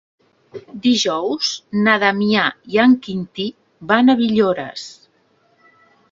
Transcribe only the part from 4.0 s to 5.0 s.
a Villores.